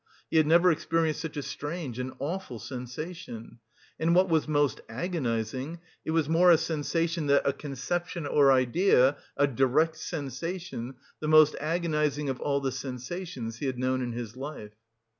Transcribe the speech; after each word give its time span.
He 0.31 0.37
had 0.37 0.47
never 0.47 0.71
experienced 0.71 1.21
such 1.21 1.37
a 1.37 1.43
strange 1.43 1.99
and 1.99 2.13
awful 2.17 2.57
sensation. 2.57 3.59
And 3.99 4.15
what 4.15 4.29
was 4.29 4.47
most 4.47 4.81
agonising 4.89 5.79
it 6.03 6.09
was 6.09 6.27
more 6.27 6.49
a 6.49 6.57
sensation 6.57 7.27
than 7.27 7.39
a 7.45 7.53
conception 7.53 8.25
or 8.25 8.51
idea, 8.51 9.17
a 9.37 9.45
direct 9.45 9.97
sensation, 9.97 10.95
the 11.19 11.27
most 11.27 11.55
agonising 11.61 12.29
of 12.29 12.39
all 12.41 12.61
the 12.61 12.71
sensations 12.71 13.57
he 13.59 13.67
had 13.67 13.77
known 13.77 14.01
in 14.01 14.13
his 14.13 14.35
life. 14.35 14.73